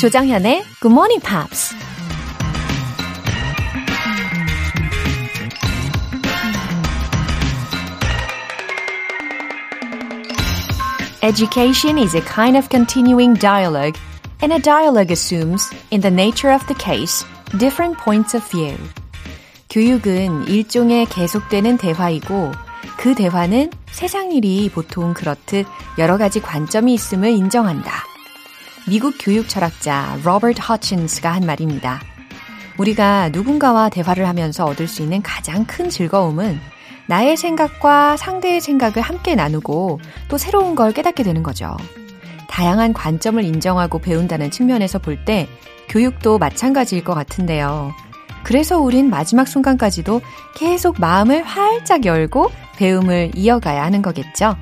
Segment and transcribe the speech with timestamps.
[0.00, 1.74] 조장현의 Good Morning Pops.
[11.22, 13.98] Education is a kind of continuing dialogue,
[14.40, 17.26] and a dialogue assumes, in the nature of the case,
[17.58, 18.78] different points of view.
[19.68, 22.52] 교육은 일종의 계속되는 대화이고,
[22.96, 25.66] 그 대화는 세상 일이 보통 그렇듯
[25.98, 28.09] 여러 가지 관점이 있음을 인정한다.
[28.88, 32.00] 미국 교육 철학자 로버트 허친스가 한 말입니다.
[32.78, 36.58] 우리가 누군가와 대화를 하면서 얻을 수 있는 가장 큰 즐거움은
[37.06, 41.76] 나의 생각과 상대의 생각을 함께 나누고 또 새로운 걸 깨닫게 되는 거죠.
[42.48, 45.48] 다양한 관점을 인정하고 배운다는 측면에서 볼 때
[45.88, 47.92] 교육도 마찬가지일 것 같은데요.
[48.44, 50.20] 그래서 우린 마지막 순간까지도
[50.54, 54.56] 계속 마음을 활짝 열고 배움을 이어가야 하는 거겠죠.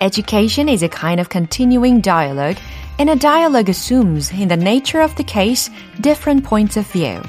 [0.00, 2.56] Education is a kind of continuing dialogue,
[2.98, 5.68] and a dialogue assumes, in the nature of the case,
[6.00, 7.20] different points of view.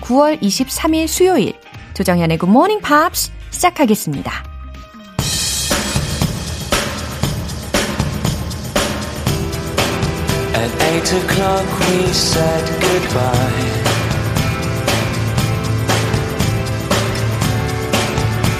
[0.00, 1.54] 9월 23일 수요일,
[1.94, 4.44] 조정현의 Good Morning Pops 시작하겠습니다.
[10.54, 13.97] At eight o'clock we said goodbye.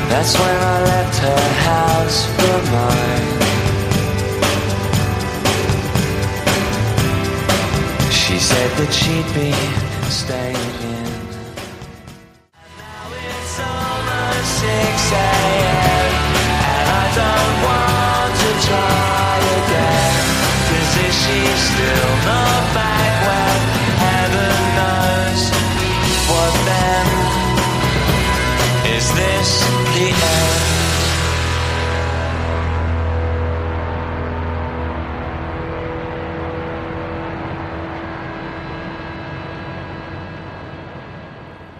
[0.09, 3.29] That's when I left her house for mine.
[8.11, 9.53] She said that she'd be
[10.09, 11.13] staying in.
[12.81, 16.11] Now it's almost 6 a.m.
[16.73, 20.25] And I don't want to try again.
[20.69, 20.89] Cause
[21.21, 22.68] she's still not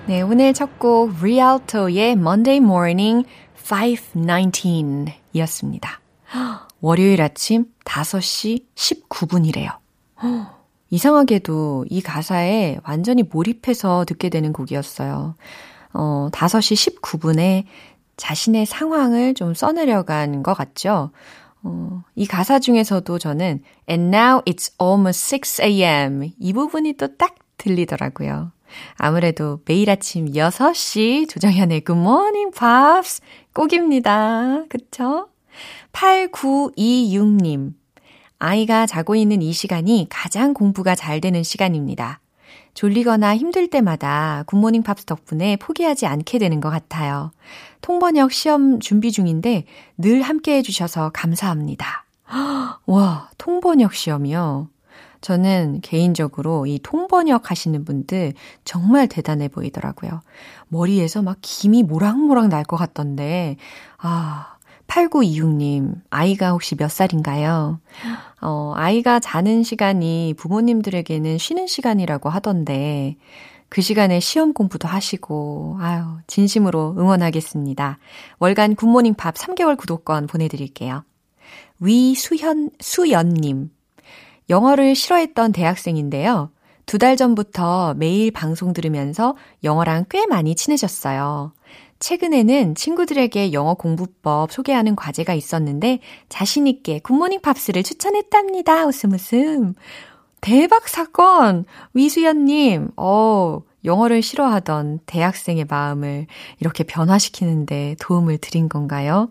[0.09, 3.27] 네, 오늘 첫 곡 리알토의 Monday Morning
[3.63, 6.01] 519 이었습니다.
[6.81, 9.69] 월요일 아침 5시 19분이래요.
[10.89, 15.35] 이상하게도 이 가사에 완전히 몰입해서 듣게 되는 곡이었어요.
[15.93, 17.65] 어, 5시 19분에
[18.17, 21.11] 자신의 상황을 좀 써내려간 것 같죠?
[21.61, 26.31] 어, 이 가사 중에서도 저는 And now it's almost 6 a.m.
[26.39, 28.51] 이 부분이 또 딱 들리더라고요.
[28.95, 33.21] 아무래도 매일 아침 6시 조정현의 Good Morning Pops
[33.53, 34.63] 꼭입니다.
[34.69, 35.29] 그쵸?
[35.91, 37.73] 8926님.
[38.37, 42.21] 아이가 자고 있는 이 시간이 가장 공부가 잘 되는 시간입니다.
[42.73, 47.31] 졸리거나 힘들 때마다 굿모닝 팝스 덕분에 포기하지 않게 되는 것 같아요.
[47.81, 49.65] 통번역 시험 준비 중인데
[49.97, 52.05] 늘 함께 해주셔서 감사합니다.
[52.85, 54.69] 와, 통번역 시험이요.
[55.21, 60.21] 저는 개인적으로 이 통번역 하시는 분들 정말 대단해 보이더라고요.
[60.69, 63.57] 머리에서 막 김이 모락모락 날 것 같던데,
[63.97, 64.55] 아,
[64.87, 67.79] 8926님, 아이가 혹시 몇 살인가요?
[68.41, 73.17] 어, 아이가 자는 시간이 부모님들에게는 쉬는 시간이라고 하던데,
[73.69, 77.99] 그 시간에 시험 공부도 하시고, 아유, 진심으로 응원하겠습니다.
[78.39, 81.03] 월간 굿모닝 팝 3개월 구독권 보내드릴게요.
[81.79, 83.69] 위수현, 수연님.
[84.49, 86.51] 영어를 싫어했던 대학생인데요.
[86.85, 91.53] 두 달 전부터 매일 방송 들으면서 영어랑 꽤 많이 친해졌어요.
[91.99, 95.99] 최근에는 친구들에게 영어 공부법 소개하는 과제가 있었는데
[96.29, 98.85] 자신있게 굿모닝 팝스를 추천했답니다.
[98.87, 99.75] 웃음 웃음.
[100.41, 101.65] 대박 사건!
[101.93, 106.25] 위수연님, 어, 영어를 싫어하던 대학생의 마음을
[106.59, 109.29] 이렇게 변화시키는데 도움을 드린 건가요?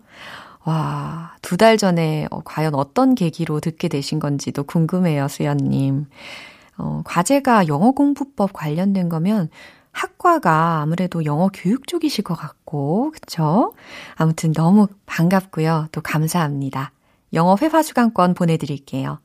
[0.65, 6.07] 와, 두 달 전에 어, 과연 어떤 계기로 듣게 되신 건지도 궁금해요, 수연님.
[6.77, 9.49] 어, 과제가 영어 공부법 관련된 거면
[9.93, 13.73] 학과가 아무래도 영어 교육 쪽이실 것 같고, 그쵸?
[14.15, 15.89] 아무튼 너무 반갑고요.
[15.93, 16.93] 또 감사합니다.
[17.33, 19.19] 영어 회화 수강권 보내드릴게요.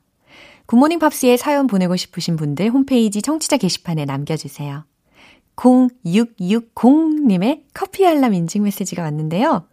[0.65, 4.85] 굿모닝 팝스에 사연 보내고 싶으신 분들 홈페이지 청취자 게시판에 남겨주세요.
[5.57, 9.67] 0660님의 커피 알람 인증 메시지가 왔는데요.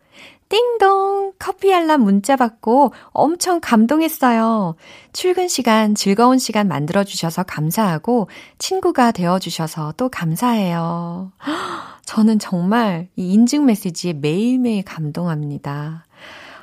[0.50, 1.32] 띵동!
[1.38, 4.74] 커피 알람 문자 받고 엄청 감동했어요.
[5.12, 11.30] 출근 시간, 즐거운 시간 만들어주셔서 감사하고, 친구가 되어주셔서 또 감사해요.
[12.04, 16.04] 저는 정말 이 인증 메시지에 매일매일 감동합니다.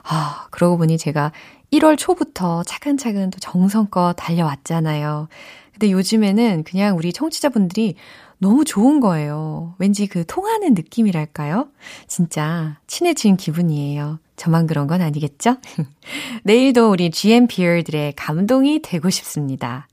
[0.04, 1.32] 아, 그러고 보니 제가
[1.72, 5.30] 1월 초부터 차근차근 또 정성껏 달려왔잖아요.
[5.72, 7.96] 근데 요즘에는 그냥 우리 청취자분들이
[8.40, 9.76] 너무 좋은 거예요.
[9.80, 11.70] 왠지 그 통하는 느낌이랄까요?
[12.08, 14.20] 진짜 친해진 기분이에요.
[14.36, 15.58] 저만 그런 건 아니겠죠?
[16.44, 19.88] 내일도 우리 GMPer들의 감동이 되고 싶습니다.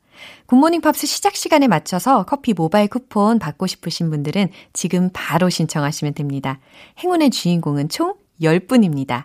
[0.47, 6.61] 굿모닝 팝스 시작 시간에 맞춰서 커피 모바일 쿠폰 받고 싶으신 분들은 지금 바로 신청하시면 됩니다.
[6.99, 9.25] 행운의 주인공은 총 10분입니다.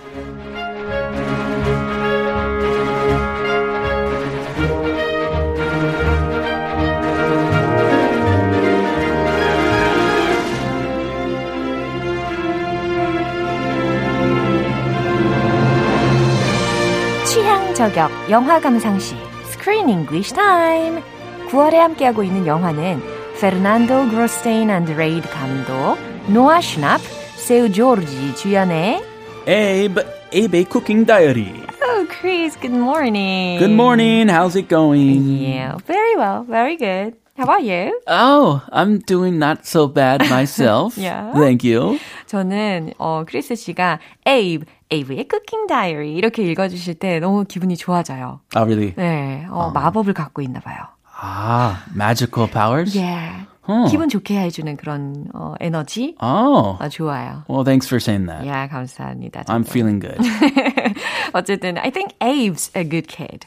[17.80, 19.14] 저격 영화 감상시
[19.48, 21.02] Screen English Time
[21.50, 23.00] 9월에 함께하고 있는 영화는
[23.40, 25.96] 페르난도 그로스테인 앤드 레이드 감독
[26.28, 27.00] 노아 슈납
[27.36, 29.02] 세우 조르지 주연의
[29.46, 30.02] Abe,
[30.34, 31.52] Abe Cooking Diary.
[31.82, 33.58] Oh, Chris, good morning.
[33.60, 34.28] Good morning.
[34.28, 35.38] How's it going?
[35.38, 37.14] Yeah, very well, very good.
[37.36, 37.92] How about you?
[38.08, 40.96] Oh, I'm doing not so bad myself.
[40.96, 41.32] Yeah.
[41.34, 42.00] Thank you.
[42.31, 48.39] 저는 어 크리스 씨가 Abe, Abe의 Cooking Diary 이렇게 읽어 주실 때 너무 기분이 좋아져요.
[48.55, 48.93] Oh, really?
[48.95, 50.77] 네, 어, 마법을 갖고 있나 봐요.
[51.21, 52.97] Ah, magical powers?
[52.97, 53.47] Yeah.
[53.67, 53.85] 어.
[53.91, 56.77] 기분 좋게 해주는 그런 어, 에너지 Oh.
[56.79, 57.43] 아, 좋아요.
[57.49, 58.47] Well, thanks for saying that.
[58.47, 59.43] 야, 감사합니다.
[59.49, 59.69] I'm 저도.
[59.69, 60.17] feeling good.
[61.33, 63.45] 어쨌든 I think Abe's a good kid.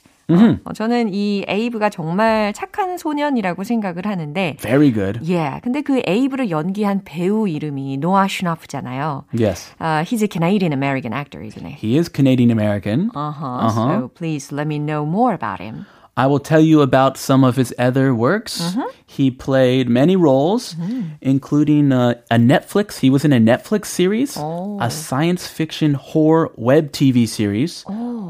[0.65, 5.21] 어, 저는 이 에이브가 정말 착한 소년이라고 생각을 하는데 Very good.
[5.31, 9.25] 예, 근데 그 에이브를 연기한 배우 이름이 노아 슈나프잖아요.
[9.38, 9.75] Yes.
[9.81, 11.75] Uh, he's a Canadian American actor, isn't he?
[11.75, 13.11] He is Canadian American.
[13.15, 13.67] Uh-huh.
[13.67, 14.00] Uh-huh.
[14.00, 15.87] So please let me know more about him.
[16.18, 18.75] I will tell you about some of his other works.
[19.07, 20.75] He played many roles,
[21.21, 23.00] including uh, a Netflix.
[23.00, 27.83] He was in a Netflix series, a science fiction horror web TV series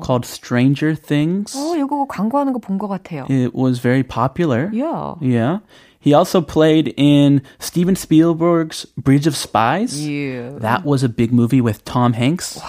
[0.03, 1.55] called Stranger Things.
[1.55, 3.25] 어, 이거 광고하는 거 본 것 같아요.
[3.29, 4.69] It was very popular.
[4.71, 5.15] Yeah.
[5.19, 5.59] Yeah.
[5.99, 9.99] He also played in Steven Spielberg's Bridge of Spies.
[9.99, 10.51] Yeah.
[10.59, 12.59] That was a big movie with Tom Hanks.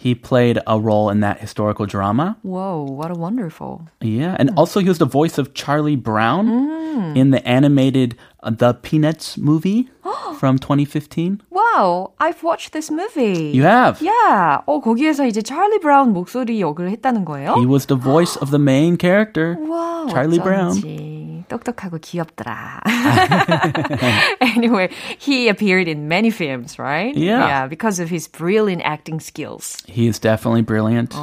[0.00, 2.38] He played a role in that historical drama.
[2.40, 3.86] Whoa, what a wonderful.
[4.00, 7.16] Yeah, and also he was the voice of Charlie Brown mm.
[7.18, 9.89] in the animated The Peanuts movie
[10.37, 11.41] from 2015.
[11.49, 13.51] Wow, I've watched this movie.
[13.51, 14.01] You have.
[14.01, 14.59] Yeah.
[14.67, 17.55] 어, 거기에서 이제 찰리 브라운 목소리 역을 했다는 거예요?
[17.55, 19.57] He was the voice of the main character.
[19.67, 20.71] 와, Charlie Brown.
[20.77, 22.81] 어쩐지 똑똑하고 귀엽더라.
[24.41, 27.15] anyway, he appeared in many films, right?
[27.15, 27.45] Yeah.
[27.47, 29.77] Yeah, because of his brilliant acting skills.
[29.87, 31.15] He is definitely brilliant,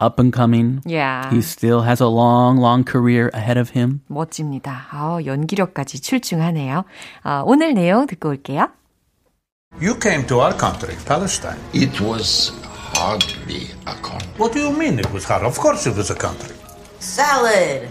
[0.00, 0.82] up and coming.
[0.86, 1.30] Yeah.
[1.30, 4.00] He still has a long, long career ahead of him.
[4.08, 4.86] 멋집니다.
[4.90, 6.84] 아, 연기력까지 출중하네 요.
[7.22, 8.68] 아, 오늘 내용 듣고 올게요.
[9.80, 11.58] You came to our country, Palestine.
[11.72, 12.52] It was
[12.94, 14.30] hardly a country.
[14.38, 15.44] What do you mean it was hard?
[15.44, 16.54] Of course it was a country.
[17.00, 17.90] Salad.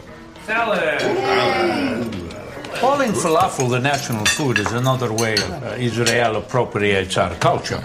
[2.79, 7.83] Calling falafel the national food is another way uh, Israel appropriates our culture.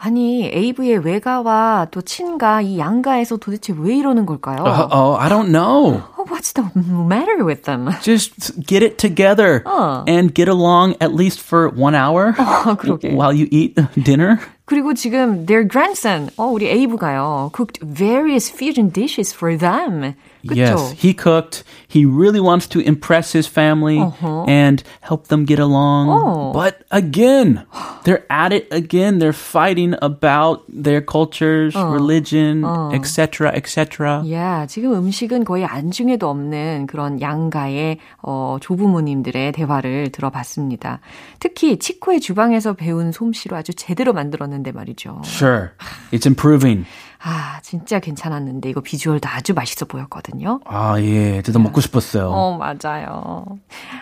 [0.00, 4.62] 아니, 에이브의 외가와 또 친가, 이 양가에서 도대체 왜 이러는 걸까요?
[4.62, 6.02] Uh, oh, I don't know.
[6.18, 7.88] Oh, what's the matter with them?
[8.02, 9.64] Just get it together
[10.06, 12.32] and get along at least for one hour
[12.76, 13.14] 그러게.
[13.16, 14.38] while you eat dinner.
[14.66, 20.14] 그리고 지금 their grandson, 어, 우리 에이브가요, cooked various fusion dishes for them.
[20.46, 20.56] 그쵸?
[20.56, 21.64] Yes, he cooked.
[21.88, 23.98] He really wants to impress his family
[24.46, 26.08] and help them get along.
[26.10, 26.52] Oh.
[26.52, 27.66] But again,
[28.04, 29.18] they're at it again.
[29.18, 34.22] They're fighting about their cultures, religion, etc., etc.
[34.30, 41.00] 야, 지금 음식은 거의 안중에도 없는 그런 양가의 어, 조부모님들의 대화를 들어봤습니다.
[41.40, 45.22] 특히 치코의 주방에서 배운 솜씨로 아주 제대로 만들었는데 말이죠.
[45.24, 45.70] Sure,
[46.12, 46.86] it's improving.
[47.23, 50.59] 아, 진짜 괜찮았는데 이거 비주얼도 아주 맛있어 보였거든요.
[50.65, 52.29] 아, 예, 진짜 먹고 싶었어요.
[52.31, 53.45] 어, 맞아요.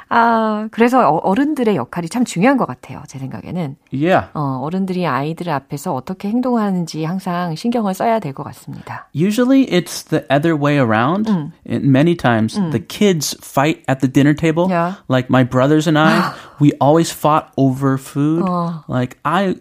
[0.08, 3.04] 아, 그래서 어- 어른들의 역할이 참 중요한 것 같아요.
[3.08, 3.76] 제 생각에는.
[3.94, 4.28] Yeah.
[4.34, 9.08] 어, 어른들이 아이들 앞에서 어떻게 행동하는지 항상 신경을 써야 될 것 같습니다.
[9.16, 11.30] Usually it's the other way around.
[11.30, 14.68] And many times the kids fight at the dinner table.
[14.70, 14.96] Yeah.
[15.10, 18.46] Like my brothers and I, we always fought over food.
[18.88, 19.56] Like I I-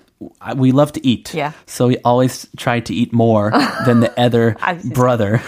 [0.57, 1.33] we love to eat.
[1.35, 1.53] Yeah.
[1.67, 3.51] So we always try to eat more
[3.87, 5.41] than the other 아, brother.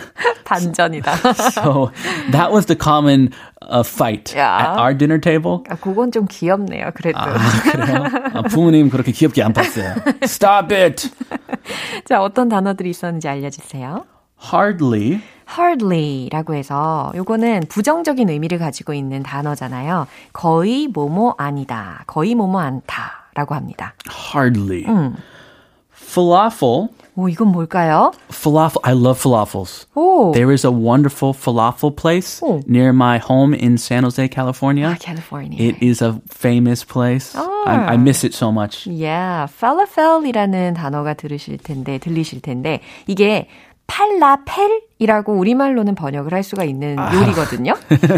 [0.45, 1.35] 반전이다.
[1.53, 1.93] So
[2.33, 4.63] that was the common uh, fight Yeah.
[4.63, 5.63] at our dinner table.
[5.69, 6.91] 아, 그건 좀 귀엽네요.
[6.95, 7.19] 그래도.
[7.19, 8.05] 아, 그래요?
[8.35, 9.95] 아, 부모님 그렇게 귀엽게 안 봤어요.
[10.23, 11.11] Stop it!
[12.05, 14.05] 자, 어떤 단어들이 있었는지 알려 주세요.
[14.53, 15.21] Hardly.
[15.51, 20.07] hardly라고 해서 요거는 부정적인 의미를 가지고 있는 단어잖아요.
[20.33, 22.05] 거의 뭐뭐 아니다.
[22.07, 23.94] 거의 뭐뭐 않다 라고 합니다.
[24.10, 24.86] Hardly.
[25.94, 26.90] Falafel.
[27.18, 28.12] 오, 이건 뭘까요?
[28.30, 28.82] Falafel.
[28.84, 29.86] I love falafels.
[29.96, 32.62] 오, There is a wonderful falafel place Oh.
[32.68, 34.90] near my home in San Jose, California.
[34.90, 35.58] 아, 캘리포니아.
[35.60, 37.36] It is a famous place.
[37.66, 38.86] I, I miss it so much.
[38.88, 43.48] Yeah, falafel이라는 단어가 들으실 텐데, 들리실 텐데, 이게
[43.91, 47.75] 팔라펠이라고 우리말로는 번역을 할 수가 있는 요리거든요.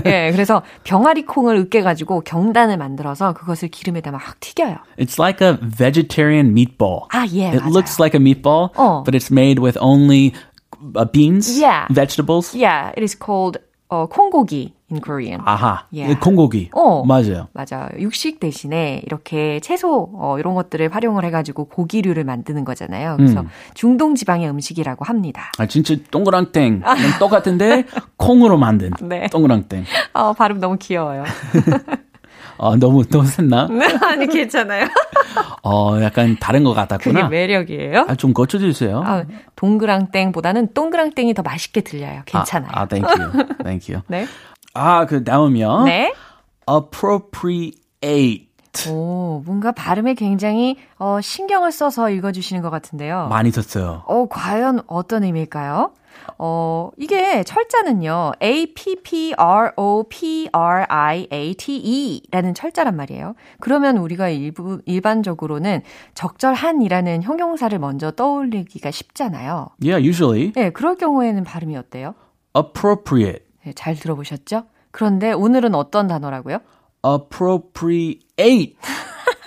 [0.06, 4.76] 예, 그래서 병아리 콩을 으깨가지고 경단을 만들어서 그것을 기름에다 막 튀겨요.
[4.98, 7.06] It's like a vegetarian meatball.
[7.10, 7.70] 아, 예, It 맞아요.
[7.72, 9.02] looks like a meatball, 어.
[9.04, 10.32] but it's made with only
[10.96, 11.86] uh, beans, Yeah.
[11.90, 12.54] vegetables.
[12.54, 15.40] Yeah, it is called 어, 콩고기 in Korean.
[15.44, 16.18] 아하, Yeah.
[16.20, 16.70] 콩고기.
[16.74, 17.04] 어.
[17.04, 17.48] 맞아요.
[17.52, 17.88] 맞아요.
[17.98, 23.16] 육식 대신에 이렇게 채소 어, 이런 것들을 활용을 해가지고 고기류를 만드는 거잖아요.
[23.16, 23.44] 그래서
[23.74, 25.50] 중동 지방의 음식이라고 합니다.
[25.58, 26.80] 아, 진짜 동그랑땡.
[26.80, 27.84] 그냥 똑같은데
[28.16, 29.26] 콩으로 만든 네.
[29.28, 29.84] 동그랑 땡.
[30.12, 31.24] 어, 발음 너무 귀여워요.
[32.58, 33.68] 아, 너무 너무 샜나?
[34.04, 34.86] 아니 괜찮아요.
[35.64, 37.28] 어, 약간 다른 것 그게 같았구나.
[37.28, 38.06] 매력이에요.
[38.08, 39.02] 아, 좀 고쳐주세요.
[39.04, 39.24] 아,
[39.56, 42.22] 동그랑땡보다는 동그랑땡이 더 맛있게 들려요.
[42.26, 42.70] 괜찮아요.
[42.74, 43.32] 아, 아, thank you.
[43.62, 44.02] Thank you.
[44.08, 44.26] 네.
[44.74, 45.84] 아, 그 다음이요.
[45.84, 46.14] 네.
[46.70, 48.48] appropriate.
[48.90, 53.28] 오, 뭔가 발음에 굉장히 어, 신경을 써서 읽어주시는 것 같은데요.
[53.28, 54.02] 많이 썼어요.
[54.06, 55.92] 어, 과연 어떤 의미일까요?
[56.38, 58.32] 어, 이게 철자는요,
[60.92, 63.34] A-P-P-R-O-P-R-I-A-T-E 라는 철자란 말이에요.
[63.60, 65.82] 그러면 우리가 일부, 일반적으로는
[66.14, 69.68] 적절한이라는 형용사를 먼저 떠올리기가 쉽잖아요.
[69.82, 72.14] Yeah, usually 네, 그럴 경우에는 발음이 어때요?
[72.56, 73.44] appropriate.
[73.64, 74.64] 네, 잘 들어보셨죠?
[74.90, 76.58] 그런데 오늘은 어떤 단어라고요?
[77.04, 78.76] appropriate.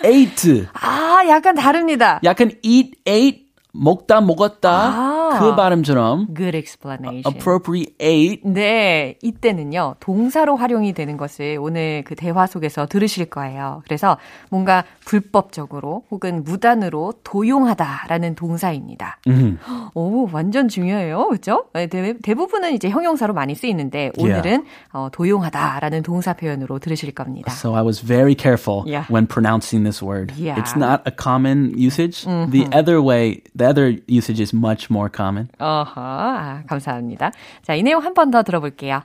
[0.04, 0.66] eight.
[0.74, 2.20] 아, 약간 다릅니다.
[2.24, 3.45] 약간 eat, ate,
[3.78, 4.70] 먹다, 먹었다.
[4.70, 5.38] 아.
[5.40, 7.24] 그 발음처럼 Good explanation.
[7.26, 8.40] appropriate.
[8.44, 13.82] 네, 이때는요, 동사로 활용이 되는 것을 오늘 그 대화 속에서 들으실 거예요.
[13.84, 14.16] 그래서
[14.50, 19.18] 뭔가 불법적으로 혹은 무단으로 도용하다라는 동사입니다.
[19.26, 19.58] 음.
[19.94, 21.28] 오, 완전 중요해요.
[21.28, 21.64] 그죠?
[21.74, 27.52] 네, 대, 대부분은 이제 형용사로 많이 쓰이는데 오늘은 어, 도용하다라는 동사 표현으로 들으실 겁니다.
[27.52, 29.06] So I was very careful Yeah.
[29.12, 30.32] when pronouncing this word.
[30.38, 30.58] Yeah.
[30.60, 32.24] It's not a common usage.
[32.26, 35.49] The other way, the other usage is much more common.
[35.59, 37.31] 어허, 아, 감사합니다.
[37.65, 39.03] 자, 이 내용 한 번 더 들어볼게요.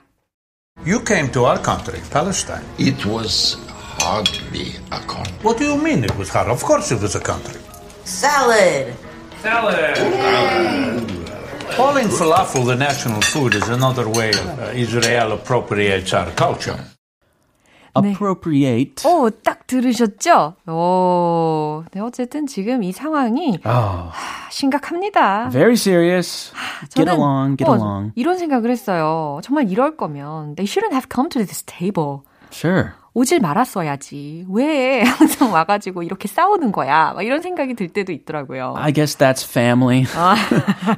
[0.85, 2.63] You came to our country, Palestine.
[2.77, 3.57] It was
[3.99, 5.33] hardly a country.
[5.41, 6.49] What do you mean it was hard?
[6.49, 7.59] Of course it was a country.
[8.05, 8.93] Salad.
[11.75, 16.77] Calling falafel the national food is another way uh, Israel appropriates our culture.
[17.94, 19.06] Appropriate.
[19.08, 20.54] 오, 딱 들으셨죠?
[20.66, 24.12] 오, 네, 어쨌든 지금 이 상황이 Oh, 아,
[24.50, 25.50] 심각합니다.
[25.50, 26.52] very serious.
[26.94, 28.12] Get 저는, along, get 어, along.
[28.14, 29.40] 이런 생각을 했어요.
[29.42, 32.22] 정말 이럴 거면 they shouldn't have come to this table.
[32.50, 32.92] Sure.
[33.14, 34.46] 오질 말았어야지.
[34.48, 37.12] 왜 항상 와가지고 이렇게 싸우는 거야?
[37.12, 38.74] 막 이런 생각이 들 때도 있더라고요.
[38.78, 40.06] I guess that's family.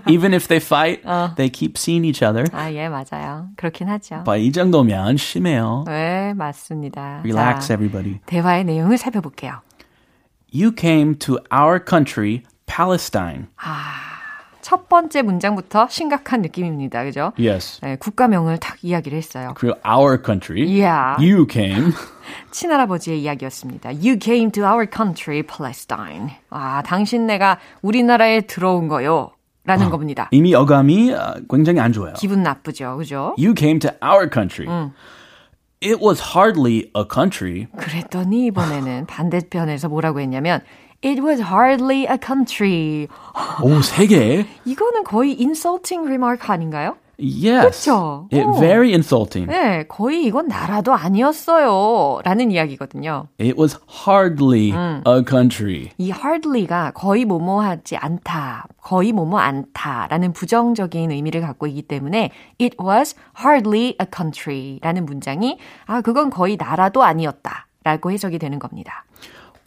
[0.08, 1.02] Even if they fight,
[1.36, 2.46] they keep seeing each other.
[2.52, 3.48] 아, 예, 맞아요.
[3.56, 4.22] 그렇긴 하죠.
[4.24, 5.84] But 이 정도면 심해요.
[5.88, 7.22] 네, 맞습니다.
[7.24, 8.20] Relax, 자, everybody.
[8.26, 9.60] 대화의 내용을 살펴볼게요.
[10.54, 13.46] You came to our country, Palestine.
[14.64, 17.04] 첫 번째 문장부터 심각한 느낌입니다.
[17.04, 17.32] 그죠?
[17.38, 17.82] Yes.
[17.82, 19.52] 네, 국가명을 딱 이야기를 했어요.
[19.56, 20.62] 그리고 our country.
[20.66, 21.16] Yeah.
[21.20, 21.92] You came.
[22.50, 23.90] 친할아버지의 이야기였습니다.
[23.90, 26.30] You came to our country, Palestine.
[26.48, 29.32] 아, 당신네가 우리나라에 들어온 거요.
[29.66, 30.28] 라는 겁니다.
[30.30, 32.14] 이미 어감이 어, 굉장히 안 좋아요.
[32.14, 32.96] 기분 나쁘죠.
[32.96, 33.34] 그죠?
[33.38, 34.66] You came to our country.
[35.82, 37.66] It was hardly a country.
[37.76, 40.62] 그랬더니 이번에는 반대편에서 뭐라고 했냐면
[41.04, 43.08] It was hardly a country.
[43.62, 44.46] 오, 세 개?
[44.64, 46.96] 이거는 거의 insulting remark 아닌가요?
[47.18, 47.84] Yes.
[47.84, 48.26] 그쵸?
[48.32, 48.58] It 오.
[48.58, 49.46] very insulting.
[49.46, 52.20] 네, 거의 이건 나라도 아니었어요.
[52.24, 53.28] 라는 이야기거든요.
[53.38, 54.72] It was hardly
[55.06, 55.90] a country.
[55.98, 62.76] 이 hardly가 거의 뭐뭐하지 않다, 거의 뭐뭐 않다 라는 부정적인 의미를 갖고 있기 때문에 it
[62.82, 69.03] was hardly a country 라는 문장이 아, 그건 거의 나라도 아니었다 라고 해석이 되는 겁니다.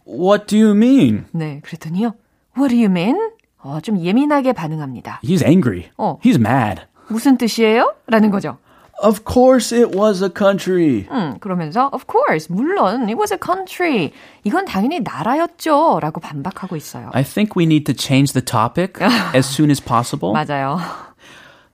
[0.07, 1.25] What do you mean?
[1.31, 2.13] 네, 그랬더니요.
[2.57, 3.17] What do you mean?
[3.61, 5.21] 어, 좀 예민하게 반응합니다.
[5.23, 5.85] He's angry.
[5.97, 6.19] 어.
[6.23, 6.81] He's mad.
[7.07, 7.93] 무슨 뜻이에요?
[8.07, 8.57] 라는 거죠.
[9.01, 11.07] Of course it was a country.
[11.11, 14.11] 음, 그러면서 of course, 물론 it was a country.
[14.43, 15.99] 이건 당연히 나라였죠.
[16.01, 17.09] 라고 반박하고 있어요.
[17.13, 19.01] I think we need to change the topic
[19.35, 20.31] as soon as possible.
[20.31, 20.77] 맞아요.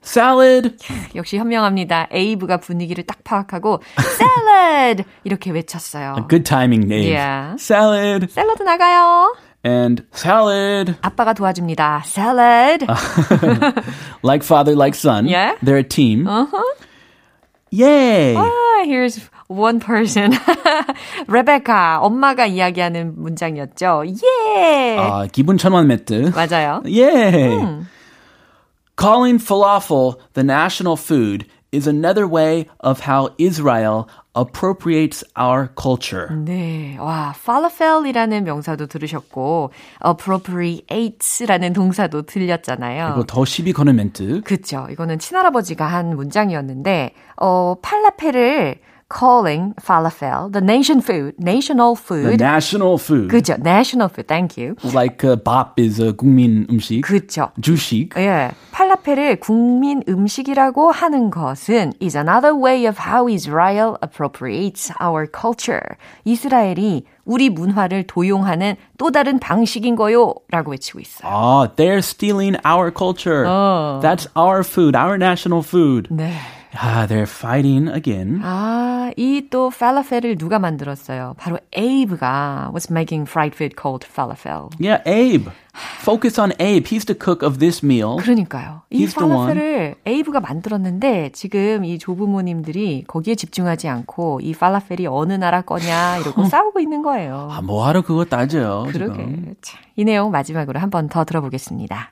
[0.05, 0.77] Salad.
[1.15, 2.09] 역시 현명합니다.
[2.13, 6.27] 에이브가 분위기를 딱 파악하고 salad 이렇게 외쳤어요.
[6.29, 7.11] Good timing, Nate.
[7.15, 7.55] Yeah.
[7.59, 9.35] Salad 샐러드 나가요.
[9.67, 10.95] and salad.
[11.01, 12.03] 아빠가 도와줍니다.
[12.05, 12.87] salad.
[14.23, 15.27] Like father, like son.
[15.27, 15.57] Yeah.
[15.63, 16.27] They're a team.
[16.29, 16.63] Uh-huh.
[17.71, 18.37] Yay.
[18.37, 19.19] Ah, here's
[19.49, 20.33] one person.
[21.29, 24.05] 레베카 엄마가 이야기하는 문장이었죠.
[24.07, 24.97] 예.
[24.99, 26.33] 아, 기분 천만 매트.
[26.35, 26.83] 맞아요.
[26.85, 27.59] Yay.
[28.97, 36.29] Calling falafel the national food is another way of how Israel appropriates our culture.
[36.33, 36.97] 네.
[36.99, 39.71] 와, falafel이라는 명사도 들으셨고
[40.05, 43.15] appropriates라는 동사도 들렸잖아요.
[43.15, 44.43] 이거 더 시비 거는 멘트.
[44.43, 44.87] 그쵸.
[44.91, 48.79] 이거는 친할아버지가 한 문장이었는데, 어, 팔라펠을
[49.14, 52.40] calling falafel the nation food, national The food.
[52.40, 53.30] national food.
[53.32, 53.58] 그죠.
[53.58, 54.28] national food.
[54.28, 54.76] Thank you.
[54.94, 57.02] Like uh, bop is a 국민 음식.
[57.02, 57.50] 그쵸.
[57.60, 58.10] 주식.
[58.18, 58.52] 예.
[58.72, 65.98] 팔라펠을 국민 음식이라고 하는 것은 is another way of how Israel appropriates our culture.
[66.26, 70.36] 이스라엘이 우리 문화를 도용하는 또 다른 방식인 거요.
[70.52, 71.28] 라고 외치고 있어요.
[71.32, 73.44] Ah, they're stealing our culture.
[74.02, 76.08] That's our food, our national food.
[76.12, 76.34] 네.
[76.77, 78.41] Ah, they're fighting again.
[78.43, 81.35] 아, 이 또 falafel을 누가 만들었어요?
[81.39, 84.71] 바로 에이브가 was making fried food called falafel.
[84.81, 85.51] Yeah, Abe.
[86.03, 86.85] Focus on Abe.
[86.89, 88.17] He's the cook of this meal.
[88.19, 88.83] 그러니까요.
[88.91, 89.55] 이 He's the one.
[89.55, 96.45] falafel을 에이브가 만들었는데 지금 이 조부모님들이 거기에 집중하지 않고 이 falafel이 어느 나라 거냐 이러고
[96.47, 97.49] 싸우고 있는 거예요.
[97.53, 99.15] 아, 뭐하러 그거 따져요, 그러게.
[99.25, 99.55] 지금.
[99.63, 102.11] 자, 이 내용 마지막으로 한 번 더 들어보겠습니다.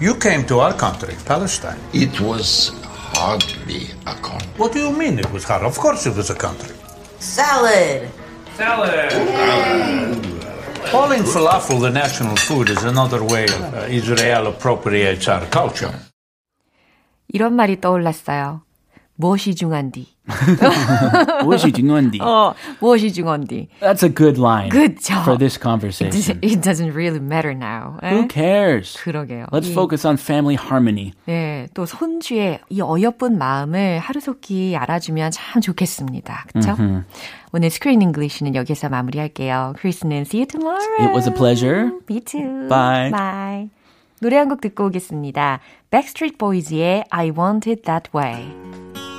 [0.00, 1.78] You came to our country, Palestine.
[1.92, 2.72] It was
[3.21, 4.49] hardly a country.
[4.57, 5.63] What do you mean it was hard?
[5.63, 6.75] Of course it was a country.
[7.19, 8.09] Salad.
[10.91, 15.93] Calling falafel the national food is another way uh, Israel appropriates our culture.
[17.29, 18.61] 이런 말이 떠올랐어요.
[19.15, 20.10] 무엇이 중한디?
[21.42, 22.20] 무엇이 중요한디?
[22.22, 23.68] 어, 무엇이 중한디?
[23.80, 25.14] That's a good line 그쵸.
[25.22, 26.38] for this conversation.
[26.42, 27.98] It doesn't really matter now.
[28.02, 28.10] 에?
[28.14, 28.96] Who cares?
[29.02, 29.46] 그러게요.
[29.52, 31.12] Let's 이- focus on family harmony.
[31.26, 36.46] 네, 또 손주의 이 어여쁜 마음을 하루속히 알아주면 참 좋겠습니다.
[36.52, 36.76] 그렇죠?
[37.52, 39.74] 오늘 스크린 잉글리시는 여기서 마무리할게요.
[39.78, 41.04] 크리스는 see you tomorrow.
[41.04, 41.90] It was a pleasure.
[42.08, 42.68] Me too.
[42.68, 43.10] Bye.
[43.10, 43.70] Bye.
[44.20, 45.58] 노래 한 곡 듣고 오겠습니다.
[45.90, 49.11] Backstreet Boys의 I Want It That Way.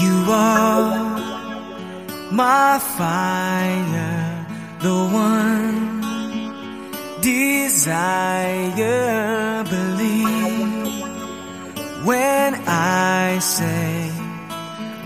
[0.00, 1.14] You are
[2.30, 4.46] my fire,
[4.80, 6.00] the one
[7.20, 8.04] desire.
[9.64, 11.04] Believe
[12.04, 14.10] when I say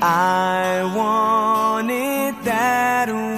[0.00, 3.37] I want it that way.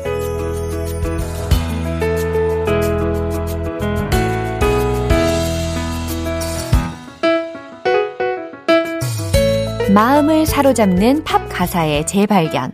[9.93, 12.71] 마음을 사로잡는 팝 가사의 재발견.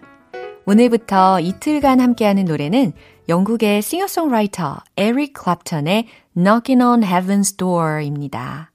[0.67, 2.93] 오늘부터 이틀간 함께하는 노래는
[3.27, 8.71] 영국의 싱어송라이터 에릭 클랩턴의 Knocking on Heaven's Door입니다.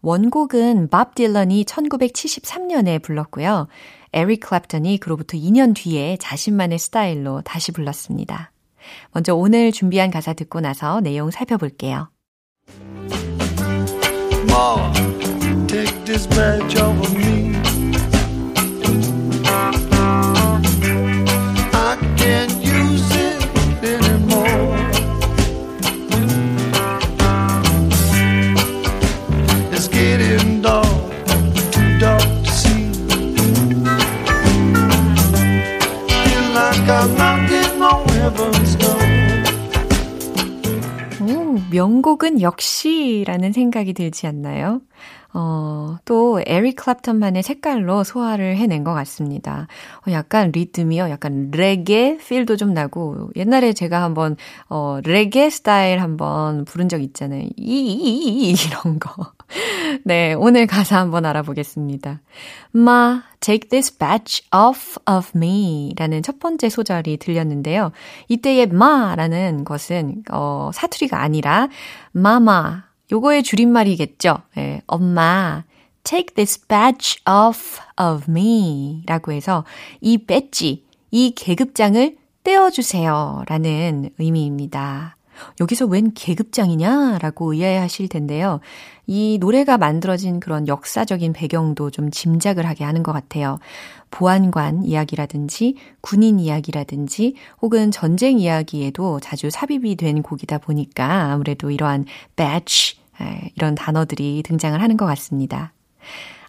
[0.00, 3.68] 원곡은 밥 딜런이 1973년에 불렀고요.
[4.14, 8.52] 에릭 클랩턴이 그로부터 2년 뒤에 자신만의 스타일로 다시 불렀습니다.
[9.12, 12.08] 먼저 오늘 준비한 가사 듣고 나서 내용 살펴볼게요.
[15.68, 17.35] Take badge over me.
[41.20, 44.80] 오, 명곡은 역시라는 생각이 들지 않나요?
[45.34, 49.66] 어, 또 에릭 클랩턴만의 색깔로 소화를 해낸 것 같습니다.
[50.06, 51.10] 어, 약간 리듬이요.
[51.10, 54.36] 약간 레게 필도 좀 나고 옛날에 제가 한번
[54.68, 57.42] 어, 레게 스타일 한번 부른 적 있잖아요.
[57.42, 59.32] 이, 이, 이 이런 거.
[60.04, 62.20] 네, 오늘 가사 한번 알아보겠습니다.
[62.74, 67.92] Ma, take this badge off of me 라는 첫 번째 소절이 들렸는데요.
[68.28, 71.68] 이때의 ma라는 것은 어, 사투리가 아니라
[72.14, 74.38] mama 요거의 줄임말이겠죠.
[74.58, 75.64] 예, 엄마,
[76.04, 79.64] take this badge off of me 라고 해서
[80.00, 85.15] 이 배지, 이 계급장을 떼어주세요 라는 의미입니다.
[85.60, 87.18] 여기서 웬 계급장이냐?
[87.18, 88.60] 라고 의아해하실 텐데요.
[89.06, 93.58] 이 노래가 만들어진 그런 역사적인 배경도 좀 짐작을 하게 하는 것 같아요.
[94.10, 102.98] 보안관 이야기라든지 군인 이야기라든지 혹은 전쟁 이야기에도 자주 삽입이 된 곡이다 보니까 아무래도 이러한 badge
[103.54, 105.72] 이런 단어들이 등장을 하는 것 같습니다.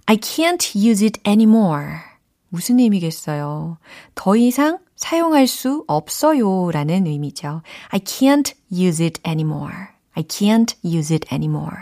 [0.06, 2.07] I can't use it anymore.
[2.50, 3.78] 무슨 의미겠어요?
[4.16, 7.62] 더 이상 사용할 수 없어요 라는 의미죠.
[7.90, 9.76] I can't use it anymore.
[10.14, 11.78] I can't use it anymore.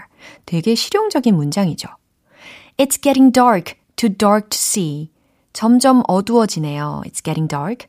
[0.46, 1.88] 되게 실용적인 문장이죠.
[2.78, 5.12] It's getting dark, too dark to see.
[5.54, 7.04] 점점 어두워지네요.
[7.06, 7.88] It's getting dark.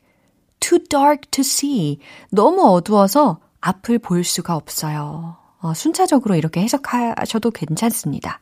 [0.59, 1.99] Too dark to see.
[2.31, 5.35] 너무 어두워서 앞을 볼 수가 없어요.
[5.59, 8.39] 어, 순차적으로 이렇게 해석하셔도 괜찮습니다.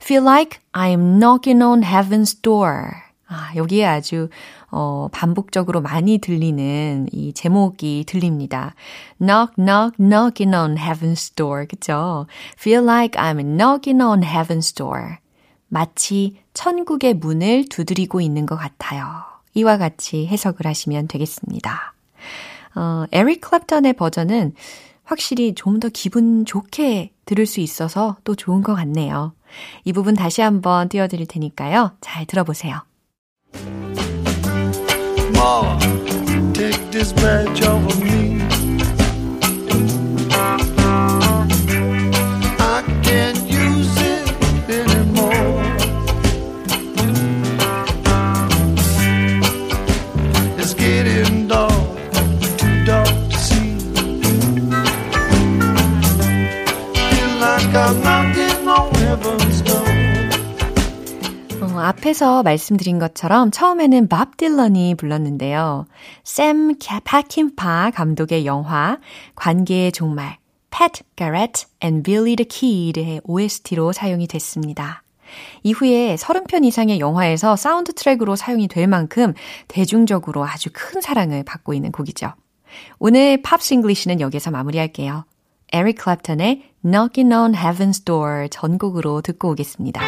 [0.00, 3.03] Feel like I'm knocking on heaven's door.
[3.34, 4.28] 아, 여기에 아주
[4.70, 8.74] 어, 반복적으로 많이 들리는 이 제목이 들립니다.
[9.18, 11.66] Knock, knock, knocking on heaven's door.
[11.66, 12.26] 그죠?
[12.56, 15.16] Feel like I'm knocking on heaven's door.
[15.68, 19.04] 마치 천국의 문을 두드리고 있는 것 같아요.
[19.54, 21.94] 이와 같이 해석을 하시면 되겠습니다.
[22.76, 24.54] 어, 에릭 클랩턴의 버전은
[25.04, 29.32] 확실히 좀 더 기분 좋게 들을 수 있어서 또 좋은 것 같네요.
[29.84, 31.92] 이 부분 다시 한번 띄워드릴 테니까요.
[32.00, 32.82] 잘 들어보세요.
[35.34, 35.78] Ma,
[36.52, 38.13] take this badge off of me.
[62.14, 65.86] 앞에서 말씀드린 것처럼 처음에는 밥 딜런이 불렀는데요.
[66.22, 68.98] 샘 파킨파 감독의 영화
[69.34, 70.38] 관계의 종말
[70.70, 75.02] Pat Garrett and Billy the Kid의 OST로 사용이 됐습니다.
[75.64, 79.34] 이후에 30편 이상의 영화에서 사운드 트랙으로 사용이 될 만큼
[79.66, 82.32] 대중적으로 아주 큰 사랑을 받고 있는 곡이죠.
[82.98, 85.24] 오늘 Pops English는 여기서 마무리할게요.
[85.72, 90.00] 에릭 클랩턴의 Knocking on Heaven's Door 전곡으로 듣고 오겠습니다.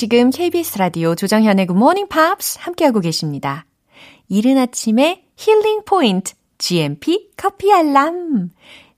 [0.00, 3.66] 지금 KBS 라디오 조정현의 Good Morning Pops 함께하고 계십니다.
[4.30, 8.48] 이른 아침에 힐링 포인트 GMP 커피 알람.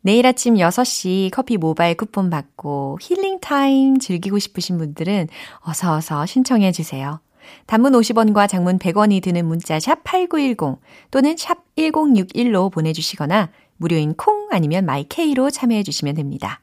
[0.02, 5.26] 내일 아침 6시 커피 모바일 쿠폰 받고 힐링 타임 즐기고 싶으신 분들은
[5.62, 7.18] 어서 어서 신청해 주세요.
[7.66, 14.50] 단문 50원과 장문 100원이 드는 문자 샵 8910 또는 샵 1061로 보내 주시거나 무료인 콩
[14.52, 16.60] 아니면 마이케이로 참여해 주시면 됩니다.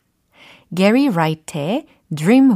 [0.73, 2.55] Gary Wright의 Dream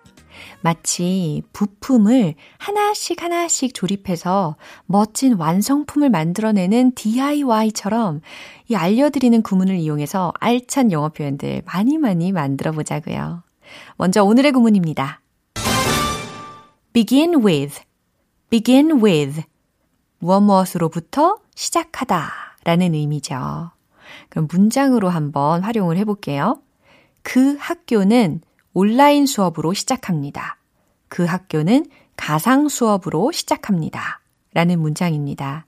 [0.61, 8.21] 마치 부품을 하나씩 하나씩 조립해서 멋진 완성품을 만들어내는 DIY처럼
[8.67, 13.43] 이 알려드리는 구문을 이용해서 알찬 영어 표현들 많이 많이 만들어 보자고요.
[13.97, 15.21] 먼저 오늘의 구문입니다.
[16.93, 17.81] begin with,
[18.49, 19.43] begin with.
[20.19, 22.29] 무엇 무엇으로부터 시작하다
[22.63, 23.71] 라는 의미죠.
[24.29, 26.61] 그럼 문장으로 한번 활용을 해볼게요.
[27.23, 28.41] 그 학교는
[28.73, 30.57] 온라인 수업으로 시작합니다.
[31.07, 34.21] 그 학교는 가상 수업으로 시작합니다.
[34.53, 35.65] 라는 문장입니다.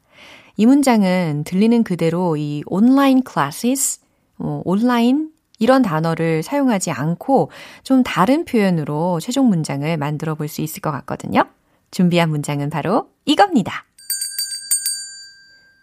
[0.56, 4.00] 이 문장은 들리는 그대로 이 온라인 클래시스,
[4.40, 7.50] 어, 온라인 이런 단어를 사용하지 않고
[7.84, 11.46] 좀 다른 표현으로 최종 문장을 만들어 볼 수 있을 것 같거든요.
[11.92, 13.86] 준비한 문장은 바로 이겁니다.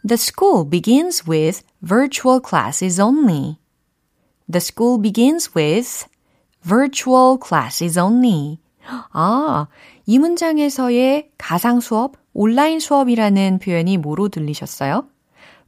[0.07, 3.59] The school begins with virtual classes only.
[4.51, 6.07] The school begins with
[6.66, 8.59] virtual classes only.
[9.12, 9.66] 아,
[10.07, 15.07] 이 문장에서의 가상 수업, 온라인 수업이라는 표현이 뭐로 들리셨어요?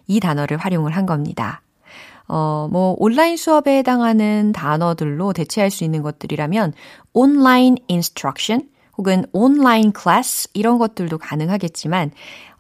[0.08, 1.62] 이 단어를 활용을 한 겁니다.
[2.28, 6.74] 어, 뭐, 온라인 수업에 해당하는 단어들로 대체할 수 있는 것들이라면,
[7.14, 12.12] online instruction, 혹은 온라인 클래스 이런 것들도 가능하겠지만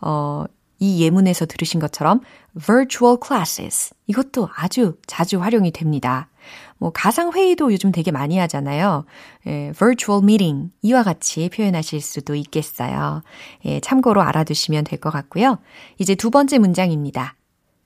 [0.02, 0.46] 어,
[0.80, 2.22] 이 예문에서 들으신 것처럼
[2.60, 6.30] virtual classes 이것도 아주 자주 활용이 됩니다.
[6.78, 9.06] 뭐 가상 회의도 요즘 되게 많이 하잖아요.
[9.48, 13.22] 예, virtual meeting 이와 같이 표현하실 수도 있겠어요.
[13.66, 15.60] 예, 참고로 알아두시면 될 것 같고요.
[16.00, 17.36] 이제 두 번째 문장입니다.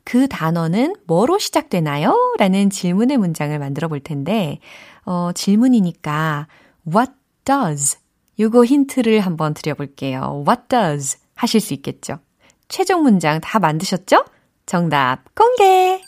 [0.05, 2.35] 그 단어는 뭐로 시작되나요?
[2.37, 4.59] 라는 질문의 문장을 만들어 볼 텐데,
[5.03, 6.47] 어, 질문이니까
[6.87, 7.11] what
[7.43, 7.97] does
[8.39, 10.43] 요거 힌트를 한번 드려볼게요.
[10.47, 12.19] What does 하실 수 있겠죠?
[12.67, 14.25] 최종 문장 다 만드셨죠?
[14.65, 16.01] 정답 공개!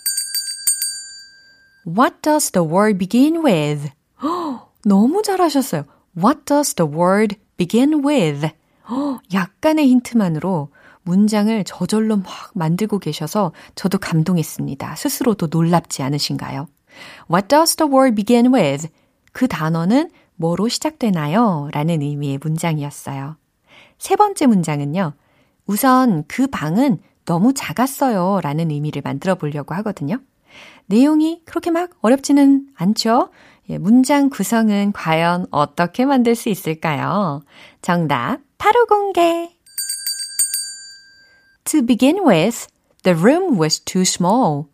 [1.86, 3.92] What does the word begin with?
[4.84, 5.86] 너무 잘하셨어요.
[6.18, 8.50] What does the word begin with?
[9.34, 10.70] 약간의 힌트만으로
[11.04, 14.96] 문장을 저절로 막 만들고 계셔서 저도 감동했습니다.
[14.96, 16.68] 스스로도 놀랍지 않으신가요?
[17.32, 18.88] What does the word begin with?
[19.34, 21.70] 그 단어는 뭐로 시작되나요?
[21.74, 23.38] 라는 의미의 문장이었어요.
[24.00, 25.14] 세 번째 문장은요.
[25.68, 28.40] 우선 그 방은 너무 작았어요.
[28.42, 30.18] 라는 의미를 만들어 보려고 하거든요.
[30.88, 33.30] 내용이 그렇게 막 어렵지는 않죠?
[33.70, 37.44] 예, 문장 구성은 과연 어떻게 만들 수 있을까요?
[37.82, 39.52] 정답 바로 공개!
[41.66, 42.68] To begin with,
[43.04, 44.68] the room was too small.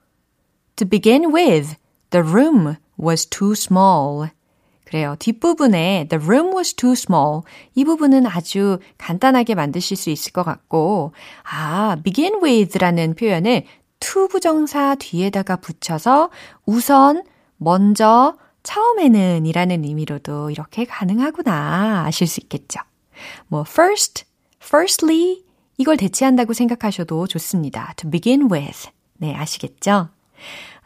[0.75, 1.75] To begin with,
[2.11, 4.29] the room was too small.
[4.93, 5.15] 그래요.
[5.17, 7.41] 뒷부분에 the room was too small.
[7.73, 13.63] 이 부분은 아주 간단하게 만드실 수 있을 것 같고, 아, begin with라는 표현을
[13.99, 16.29] to 부정사 뒤에다가 붙여서
[16.67, 17.23] 우선,
[17.57, 22.79] 먼저, 처음에는 이라는 의미로도 이렇게 가능하구나 아실 수 있겠죠.
[23.47, 24.25] 뭐 first,
[24.63, 25.41] firstly
[25.77, 27.95] 이걸 대체한다고 생각하셔도 좋습니다.
[27.97, 28.91] to begin with.
[29.17, 30.09] 네, 아시겠죠?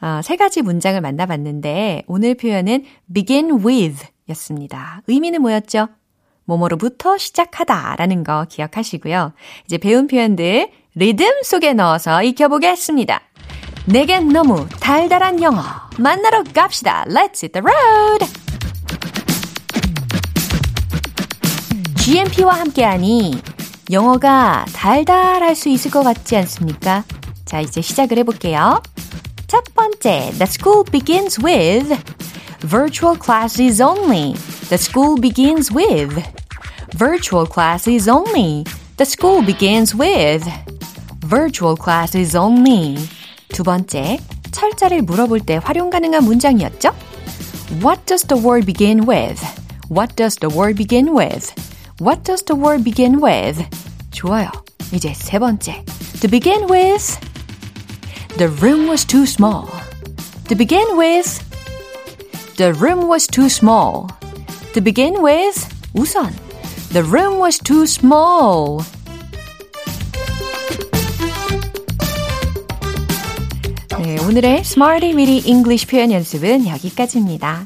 [0.01, 5.01] 어, 세 가지 문장을 만나봤는데 오늘 표현은 begin with 였습니다.
[5.07, 5.87] 의미는 뭐였죠?
[6.45, 9.33] 뭐뭐로부터 시작하다 라는 거 기억하시고요.
[9.65, 13.21] 이제 배운 표현들 리듬 속에 넣어서 익혀보겠습니다.
[13.85, 15.61] 내겐 너무 달달한 영어
[15.97, 17.05] 만나러 갑시다.
[17.07, 18.25] Let's hit the road!
[22.03, 23.41] GMP와 함께하니
[23.91, 27.03] 영어가 달달할 수 있을 것 같지 않습니까?
[27.45, 28.81] 자, 이제 시작을 해볼게요.
[29.46, 31.92] 첫 번째, the school begins with
[32.60, 34.34] virtual classes only.
[34.68, 36.14] The school begins with
[36.96, 38.64] virtual classes only.
[38.96, 40.48] The school begins with
[41.20, 42.96] virtual classes only.
[43.48, 44.18] 두 번째,
[44.50, 46.94] 철자를 물어볼 때 활용 가능한 문장이었죠?
[47.82, 49.42] What does the word begin with?
[49.88, 51.52] What does the word begin with?
[52.00, 53.64] What does the word begin with?
[54.10, 54.50] 좋아요.
[54.92, 55.84] 이제 세 번째.
[56.20, 57.18] To begin with,
[58.37, 59.67] The room was too small.
[60.47, 61.41] To begin with,
[62.57, 64.09] the room was too small.
[64.73, 65.57] To begin with,
[65.95, 66.31] 우선,
[66.93, 68.85] the room was too small.
[73.97, 77.65] 네, 오늘의 Smarty Weedy English 표현 연습은 여기까지입니다.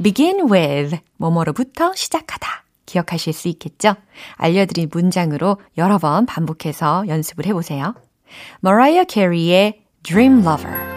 [0.00, 2.62] begin with, 뭐뭐로부터 시작하다.
[2.86, 3.96] 기억하실 수 있겠죠?
[4.36, 7.96] 알려드린 문장으로 여러 번 반복해서 연습을 해보세요.
[8.62, 10.93] Mariah Carey의 Dream Lover.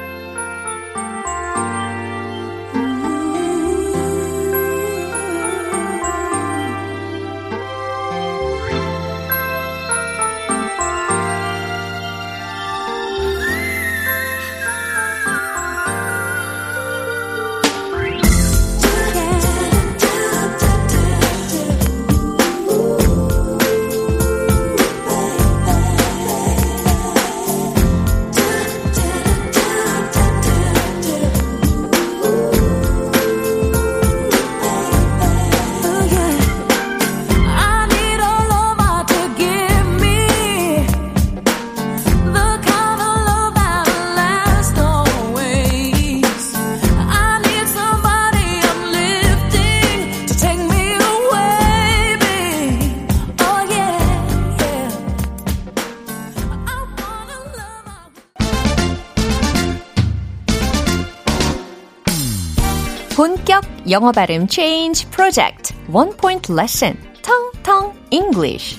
[63.90, 68.78] 영어 발음 change 프로젝트 one point lesson 텅텅 English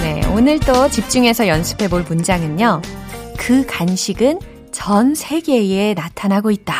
[0.00, 2.80] 네, 오늘 또 집중해서 연습해 볼 문장은요.
[3.36, 4.40] 그 간식은
[4.72, 6.74] 전 세계에 나타나고 있다.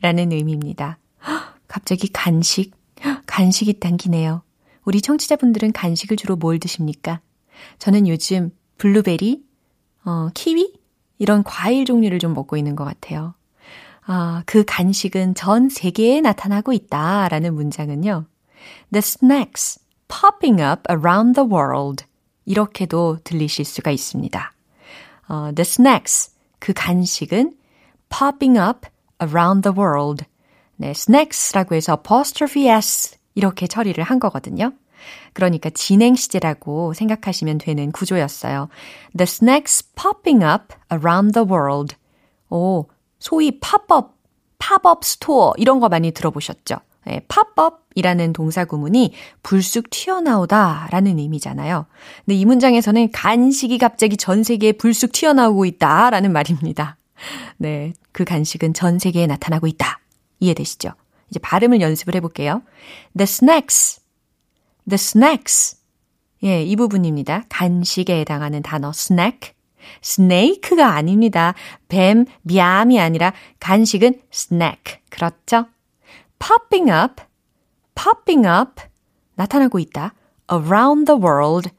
[0.00, 0.98] 라는 의미입니다.
[1.26, 2.72] 헉, 갑자기 간식,
[3.04, 4.42] 헉, 간식이 당기네요.
[4.84, 7.20] 우리 청취자분들은 간식을 주로 뭘 드십니까?
[7.78, 9.47] 저는 요즘 블루베리,
[10.08, 10.72] 어, 키위?
[11.18, 13.34] 이런 과일 종류를 좀 먹고 있는 것 같아요.
[14.06, 17.28] 아, 그 간식은 전 세계에 나타나고 있다.
[17.28, 18.24] 라는 문장은요.
[18.90, 22.06] The snacks popping up around the world.
[22.46, 24.54] 이렇게도 들리실 수가 있습니다.
[25.28, 27.54] 어, the snacks, 그 간식은
[28.08, 28.88] popping up
[29.22, 30.24] around the world.
[30.76, 34.72] 네, snacks라고 해서 apostrophe s 이렇게 처리를 한 거거든요.
[35.32, 38.68] 그러니까 진행 시제라고 생각하시면 되는 구조였어요.
[39.16, 41.96] The snack's popping up around the world.
[42.50, 42.86] 오,
[43.18, 44.16] 소위 팝업,
[44.58, 46.76] 팝업 스토어 이런 거 많이 들어보셨죠?
[47.06, 51.86] 네, pop up이라는 동사 구문이 불쑥 튀어나오다 라는 의미잖아요.
[52.24, 56.98] 근데 이 문장에서는 간식이 갑자기 전 세계에 불쑥 튀어나오고 있다 라는 말입니다.
[57.56, 60.00] 네, 그 간식은 전 세계에 나타나고 있다.
[60.40, 60.92] 이해되시죠?
[61.30, 62.62] 이제 발음을 연습을 해볼게요.
[63.16, 64.00] The snacks,
[64.88, 65.76] the snacks.
[66.44, 67.44] 예, 이 부분입니다.
[67.48, 69.52] 간식에 해당하는 단어 snack.
[70.02, 71.54] snake가 아닙니다.
[71.88, 75.00] 뱀, 뺨이 아니라 간식은 snack.
[75.10, 75.66] 그렇죠?
[76.38, 77.22] popping up,
[77.94, 78.82] popping up.
[79.34, 80.14] 나타나고 있다.
[80.50, 81.70] around the world,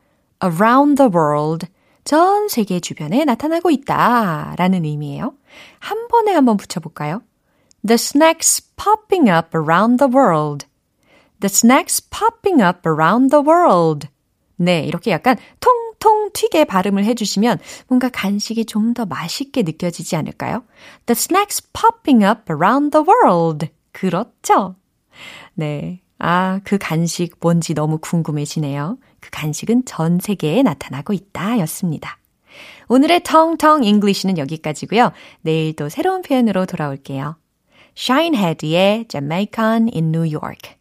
[0.43, 1.67] around the world.
[2.03, 4.55] 전 세계 주변에 나타나고 있다.
[4.57, 5.33] 라는 의미예요.
[5.79, 7.21] 한 번에 한번 붙여볼까요?
[7.85, 10.65] The snacks popping up around the world.
[11.39, 14.07] The snacks popping up around the world.
[14.57, 20.63] 네, 이렇게 약간 통통 튀게 발음을 해주시면 뭔가 간식이 좀 더 맛있게 느껴지지 않을까요?
[21.05, 23.67] The snacks popping up around the world.
[23.91, 24.75] 그렇죠?
[25.53, 26.01] 네.
[26.17, 28.97] 아, 그 간식 뭔지 너무 궁금해지네요.
[29.21, 32.17] 그 간식은 전 세계에 나타나고 있다 였습니다.
[32.89, 35.11] 오늘의 텅텅 잉글리시는 여기까지고요.
[35.41, 37.37] 내일 또 새로운 표현으로 돌아올게요.
[37.95, 40.78] Shinehead의 Jamaican in New York.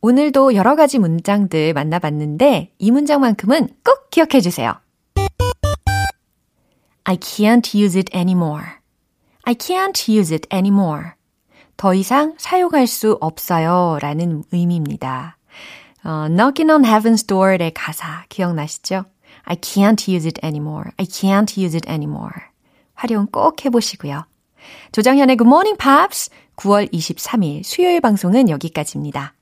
[0.00, 4.74] 오늘도 여러 가지 문장들 만나봤는데 이 문장만큼은 꼭 기억해 주세요.
[7.04, 8.64] I can't use it anymore.
[9.44, 11.17] I can't use it anymore.
[11.78, 13.98] 더 이상 사용할 수 없어요.
[14.02, 15.38] 라는 의미입니다.
[16.04, 19.04] 어, Knocking on Heaven's Door의 가사 기억나시죠?
[19.44, 20.90] I can't use it anymore.
[20.98, 22.34] I can't use it anymore.
[22.94, 24.26] 활용 꼭 해보시고요.
[24.92, 29.34] 조정현의 Good Morning Pops 9월 23일 수요일 방송은 여기까지입니다.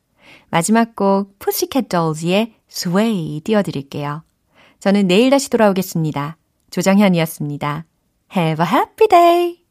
[0.50, 4.22] 마지막 곡 Pussycat Dolls의 Sway 띄워드릴게요.
[4.78, 6.36] 저는 내일 다시 돌아오겠습니다.
[6.70, 7.86] 조정현이었습니다.
[8.36, 9.65] Have a happy day!